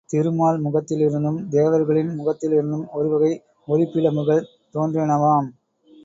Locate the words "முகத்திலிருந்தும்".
0.63-1.37, 2.19-2.85